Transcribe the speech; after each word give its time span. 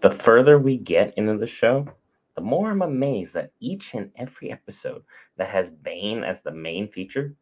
the 0.00 0.10
further 0.10 0.58
we 0.58 0.76
get 0.76 1.14
into 1.16 1.36
the 1.36 1.46
show, 1.46 1.86
the 2.34 2.40
more 2.40 2.70
I'm 2.70 2.82
amazed 2.82 3.34
that 3.34 3.52
each 3.60 3.94
and 3.94 4.10
every 4.16 4.50
episode 4.50 5.02
that 5.36 5.48
has 5.48 5.70
Bane 5.70 6.24
as 6.24 6.40
the 6.40 6.52
main 6.52 6.88
feature 6.88 7.34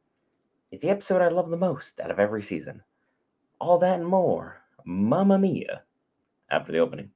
is 0.71 0.81
the 0.81 0.91
episode 0.91 1.23
I 1.23 1.29
love 1.29 1.51
the 1.51 1.57
most 1.57 2.01
out 2.01 2.11
of 2.11 2.19
every 2.19 2.43
season. 2.43 2.83
All 3.61 3.79
that 3.79 4.01
and 4.01 4.07
more, 4.07 4.61
Mamma 4.85 5.39
Mia, 5.39 5.83
after 6.51 6.73
the 6.73 6.79
opening. 6.79 7.11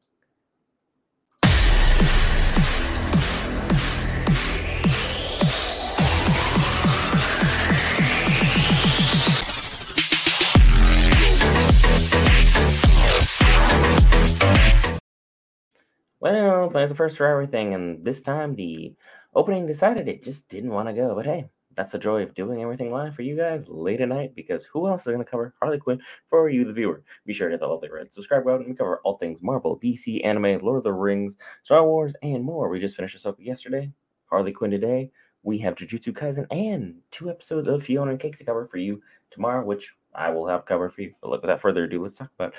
Well, 16.22 16.70
there's 16.70 16.92
a 16.92 16.94
first 16.94 17.16
for 17.16 17.26
everything, 17.26 17.74
and 17.74 18.04
this 18.04 18.22
time 18.22 18.54
the 18.54 18.94
opening 19.34 19.66
decided 19.66 20.06
it 20.06 20.22
just 20.22 20.48
didn't 20.48 20.70
want 20.70 20.86
to 20.86 20.94
go. 20.94 21.16
But 21.16 21.26
hey, 21.26 21.46
that's 21.74 21.90
the 21.90 21.98
joy 21.98 22.22
of 22.22 22.32
doing 22.32 22.62
everything 22.62 22.92
live 22.92 23.16
for 23.16 23.22
you 23.22 23.36
guys 23.36 23.66
late 23.66 24.00
at 24.00 24.08
night 24.08 24.36
because 24.36 24.64
who 24.64 24.86
else 24.86 25.00
is 25.00 25.08
going 25.08 25.18
to 25.18 25.28
cover 25.28 25.52
Harley 25.58 25.78
Quinn 25.78 26.00
for 26.30 26.48
you, 26.48 26.64
the 26.64 26.72
viewer? 26.72 27.02
Be 27.26 27.32
sure 27.32 27.48
to 27.48 27.54
hit 27.54 27.60
the 27.60 27.66
lovely 27.66 27.90
red 27.90 28.12
subscribe 28.12 28.44
button. 28.44 28.68
We 28.68 28.76
cover 28.76 29.00
all 29.02 29.18
things 29.18 29.42
Marvel, 29.42 29.80
DC, 29.80 30.24
anime, 30.24 30.60
Lord 30.64 30.78
of 30.78 30.84
the 30.84 30.92
Rings, 30.92 31.38
Star 31.64 31.84
Wars, 31.84 32.14
and 32.22 32.44
more. 32.44 32.68
We 32.68 32.78
just 32.78 32.94
finished 32.94 33.18
Ahsoka 33.18 33.44
yesterday, 33.44 33.90
Harley 34.26 34.52
Quinn 34.52 34.70
today. 34.70 35.10
We 35.42 35.58
have 35.58 35.74
Jujutsu 35.74 36.12
Kaisen 36.12 36.46
and 36.52 36.98
two 37.10 37.30
episodes 37.30 37.66
of 37.66 37.82
Fiona 37.82 38.12
and 38.12 38.20
Cake 38.20 38.38
to 38.38 38.44
cover 38.44 38.68
for 38.68 38.78
you 38.78 39.02
tomorrow, 39.32 39.64
which 39.64 39.92
I 40.14 40.30
will 40.30 40.46
have 40.46 40.66
covered 40.66 40.94
for 40.94 41.02
you. 41.02 41.14
But 41.20 41.42
without 41.42 41.60
further 41.60 41.82
ado, 41.82 42.00
let's 42.00 42.16
talk 42.16 42.30
about 42.38 42.54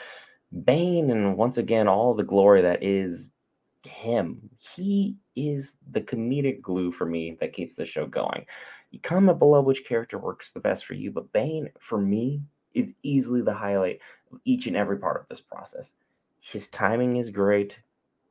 Bane 0.66 1.12
and 1.12 1.38
once 1.38 1.58
again 1.58 1.88
all 1.88 2.14
the 2.14 2.24
glory 2.24 2.62
that 2.62 2.84
is 2.84 3.30
him. 3.86 4.50
He 4.76 5.18
is 5.36 5.78
the 5.92 6.02
comedic 6.02 6.62
glue 6.62 6.92
for 6.92 7.06
me 7.06 7.38
that 7.40 7.54
keeps 7.54 7.76
the 7.76 7.86
show 7.86 8.06
going. 8.06 8.46
You 8.92 9.00
comment 9.00 9.40
below 9.40 9.62
which 9.62 9.86
character 9.86 10.18
works 10.18 10.52
the 10.52 10.60
best 10.60 10.86
for 10.86 10.94
you, 10.94 11.12
but 11.12 11.32
Bane, 11.34 11.70
for 11.80 11.98
me, 11.98 12.42
is 12.74 12.94
easily 13.04 13.42
the 13.42 13.54
highlight 13.54 14.00
of 14.32 14.40
each 14.46 14.68
and 14.68 14.76
every 14.76 14.98
part 14.98 15.22
of 15.22 15.28
this 15.28 15.42
process. 15.42 15.94
His 16.40 16.68
timing 16.68 17.18
is 17.18 17.30
great. 17.30 17.80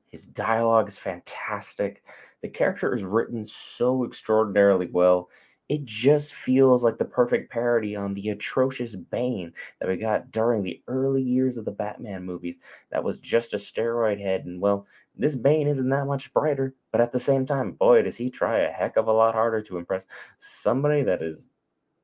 His 0.08 0.24
dialogue 0.24 0.88
is 0.88 0.98
fantastic. 0.98 2.04
The 2.42 2.48
character 2.48 2.94
is 2.94 3.02
written 3.02 3.44
so 3.44 4.04
extraordinarily 4.04 4.88
well. 4.92 5.30
It 5.68 5.84
just 5.86 6.34
feels 6.34 6.84
like 6.84 6.98
the 6.98 7.04
perfect 7.04 7.50
parody 7.50 7.96
on 7.96 8.12
the 8.12 8.28
atrocious 8.28 8.94
Bane 8.94 9.52
that 9.80 9.88
we 9.88 9.96
got 9.96 10.30
during 10.30 10.62
the 10.62 10.82
early 10.86 11.22
years 11.22 11.56
of 11.56 11.64
the 11.64 11.70
Batman 11.70 12.24
movies 12.24 12.58
that 12.90 13.02
was 13.02 13.18
just 13.18 13.54
a 13.54 13.58
steroid 13.58 14.20
head. 14.20 14.44
And 14.44 14.60
well, 14.60 14.86
this 15.16 15.36
Bane 15.36 15.68
isn't 15.68 15.88
that 15.90 16.06
much 16.06 16.32
brighter, 16.32 16.74
but 16.90 17.00
at 17.00 17.12
the 17.12 17.20
same 17.20 17.46
time, 17.46 17.72
boy, 17.72 18.02
does 18.02 18.16
he 18.16 18.30
try 18.30 18.60
a 18.60 18.70
heck 18.70 18.96
of 18.96 19.08
a 19.08 19.12
lot 19.12 19.34
harder 19.34 19.62
to 19.62 19.76
impress 19.76 20.06
somebody 20.38 21.02
that 21.02 21.22
is 21.22 21.48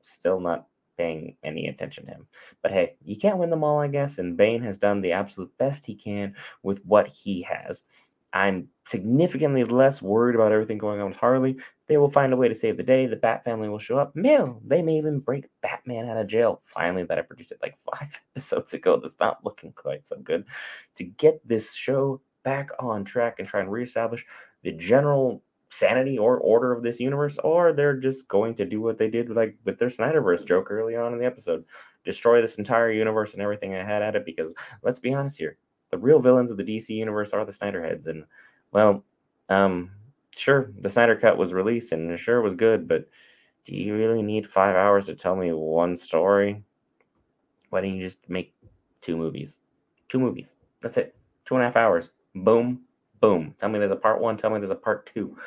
still 0.01 0.39
not 0.39 0.67
paying 0.99 1.35
any 1.43 1.67
attention 1.67 2.05
to 2.05 2.11
him. 2.11 2.27
But 2.61 2.71
hey, 2.71 2.95
you 3.03 3.15
can't 3.15 3.37
win 3.37 3.49
them 3.49 3.63
all, 3.63 3.79
I 3.79 3.87
guess, 3.87 4.17
and 4.17 4.35
Bane 4.35 4.61
has 4.63 4.77
done 4.77 5.01
the 5.01 5.13
absolute 5.13 5.51
best 5.57 5.85
he 5.85 5.95
can 5.95 6.35
with 6.61 6.79
what 6.85 7.07
he 7.07 7.41
has. 7.43 7.83
I'm 8.31 8.67
significantly 8.85 9.63
less 9.63 10.01
worried 10.01 10.35
about 10.35 10.51
everything 10.51 10.77
going 10.77 11.01
on 11.01 11.09
with 11.09 11.17
Harley. 11.17 11.57
They 11.87 11.97
will 11.97 12.11
find 12.11 12.31
a 12.31 12.35
way 12.35 12.47
to 12.47 12.53
save 12.53 12.77
the 12.77 12.83
day. 12.83 13.07
The 13.07 13.15
Bat 13.15 13.43
family 13.43 13.69
will 13.69 13.79
show 13.79 13.97
up. 13.97 14.15
Mill, 14.15 14.61
they 14.63 14.83
may 14.83 14.97
even 14.97 15.19
break 15.19 15.45
Batman 15.63 16.07
out 16.07 16.17
of 16.17 16.27
jail. 16.27 16.61
Finally, 16.65 17.05
that 17.05 17.17
I 17.17 17.23
predicted 17.23 17.57
like 17.63 17.75
five 17.91 18.21
episodes 18.35 18.73
ago. 18.73 18.99
That's 18.99 19.19
not 19.19 19.43
looking 19.43 19.71
quite 19.71 20.05
so 20.05 20.17
good. 20.17 20.45
To 20.95 21.03
get 21.05 21.41
this 21.47 21.73
show 21.73 22.21
back 22.43 22.69
on 22.79 23.03
track 23.03 23.35
and 23.39 23.47
try 23.47 23.59
and 23.59 23.71
reestablish 23.71 24.25
the 24.63 24.71
general 24.71 25.41
sanity 25.69 26.17
or 26.17 26.37
order 26.37 26.71
of 26.71 26.83
this 26.83 26.99
universe, 26.99 27.37
or 27.43 27.73
they're 27.73 27.97
just 27.97 28.27
going 28.27 28.55
to 28.55 28.65
do 28.65 28.81
what 28.81 28.97
they 28.97 29.09
did 29.09 29.27
with 29.27 29.37
like 29.37 29.55
with 29.65 29.77
their 29.79 29.89
Snyderverse 29.89 30.45
joke 30.45 30.71
early 30.71 30.95
on 30.95 31.13
in 31.13 31.19
the 31.19 31.25
episode, 31.25 31.63
destroy 32.03 32.41
this 32.41 32.55
entire 32.55 32.91
universe 32.91 33.33
and 33.33 33.41
everything 33.41 33.75
I 33.75 33.83
had 33.83 34.01
at 34.01 34.15
it. 34.15 34.25
Because 34.25 34.53
let's 34.81 34.99
be 34.99 35.13
honest 35.13 35.37
here, 35.37 35.57
the 35.91 35.97
real 35.97 36.19
villains 36.19 36.51
of 36.51 36.57
the 36.57 36.63
DC 36.63 36.89
universe 36.89 37.31
are 37.31 37.45
the 37.45 37.51
Snyderheads, 37.51 38.07
and 38.07 38.25
well, 38.71 39.03
um, 39.49 39.91
sure, 40.35 40.71
the 40.81 40.89
Snyder 40.89 41.15
Cut 41.15 41.37
was 41.37 41.53
released 41.53 41.91
and 41.91 42.19
sure 42.19 42.41
was 42.41 42.53
good, 42.53 42.87
but 42.87 43.07
do 43.65 43.75
you 43.75 43.95
really 43.95 44.21
need 44.21 44.49
five 44.49 44.75
hours 44.75 45.05
to 45.07 45.15
tell 45.15 45.35
me 45.35 45.51
one 45.51 45.95
story? 45.95 46.63
Why 47.69 47.81
don't 47.81 47.95
you 47.95 48.03
just 48.03 48.27
make 48.29 48.55
two 49.01 49.17
movies? 49.17 49.57
Two 50.07 50.19
movies. 50.19 50.55
That's 50.81 50.97
it. 50.97 51.15
Two 51.45 51.55
and 51.55 51.63
a 51.63 51.67
half 51.67 51.75
hours. 51.75 52.09
Boom, 52.35 52.81
boom. 53.21 53.55
Tell 53.57 53.69
me 53.69 53.79
there's 53.79 53.91
a 53.91 53.95
part 53.95 54.21
one. 54.21 54.37
Tell 54.37 54.49
me 54.49 54.59
there's 54.59 54.71
a 54.71 54.75
part 54.75 55.05
two. 55.13 55.37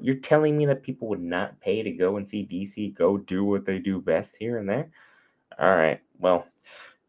You're 0.00 0.16
telling 0.16 0.56
me 0.56 0.66
that 0.66 0.82
people 0.82 1.08
would 1.08 1.22
not 1.22 1.58
pay 1.60 1.82
to 1.82 1.90
go 1.90 2.16
and 2.16 2.26
see 2.26 2.46
DC 2.46 2.94
go 2.94 3.16
do 3.16 3.44
what 3.44 3.64
they 3.64 3.78
do 3.78 4.00
best 4.00 4.36
here 4.36 4.58
and 4.58 4.68
there? 4.68 4.90
All 5.58 5.76
right. 5.76 6.00
Well, 6.18 6.46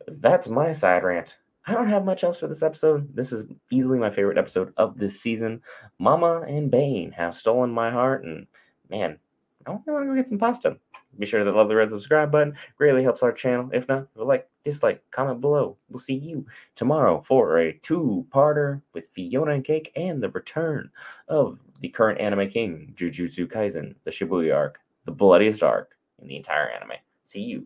that's 0.07 0.47
my 0.47 0.71
side 0.71 1.03
rant. 1.03 1.37
I 1.67 1.73
don't 1.73 1.89
have 1.89 2.03
much 2.03 2.23
else 2.23 2.39
for 2.39 2.47
this 2.47 2.63
episode. 2.63 3.15
This 3.15 3.31
is 3.31 3.45
easily 3.69 3.99
my 3.99 4.09
favorite 4.09 4.39
episode 4.39 4.73
of 4.77 4.97
this 4.97 5.21
season. 5.21 5.61
Mama 5.99 6.41
and 6.47 6.71
Bane 6.71 7.11
have 7.11 7.35
stolen 7.35 7.69
my 7.69 7.91
heart, 7.91 8.23
and 8.23 8.47
man, 8.89 9.19
I 9.67 9.71
want 9.71 9.85
to 9.85 9.91
go 9.91 10.15
get 10.15 10.27
some 10.27 10.39
pasta. 10.39 10.77
Be 11.17 11.25
sure 11.25 11.43
to 11.43 11.51
love 11.51 11.67
the 11.67 11.75
red 11.75 11.89
subscribe 11.89 12.31
button. 12.31 12.55
Greatly 12.77 13.03
helps 13.03 13.23
our 13.23 13.31
channel. 13.31 13.69
If 13.73 13.87
not, 13.87 14.07
like, 14.15 14.47
dislike, 14.63 15.03
comment 15.11 15.41
below. 15.41 15.77
We'll 15.89 15.99
see 15.99 16.15
you 16.15 16.45
tomorrow 16.75 17.23
for 17.27 17.59
a 17.59 17.73
two-parter 17.83 18.81
with 18.93 19.05
Fiona 19.13 19.51
and 19.51 19.65
Cake 19.65 19.91
and 19.95 20.21
the 20.21 20.29
return 20.29 20.91
of 21.27 21.59
the 21.81 21.89
current 21.89 22.19
anime 22.19 22.49
king, 22.49 22.93
Jujutsu 22.95 23.47
Kaisen, 23.47 23.95
the 24.03 24.11
Shibuya 24.11 24.55
arc, 24.55 24.79
the 25.05 25.11
bloodiest 25.11 25.63
arc 25.63 25.95
in 26.21 26.27
the 26.27 26.37
entire 26.37 26.69
anime. 26.69 26.97
See 27.23 27.41
you 27.41 27.65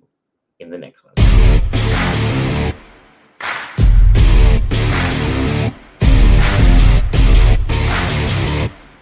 in 0.59 0.69
the 0.69 0.77
next 0.77 1.03
one. 1.03 1.13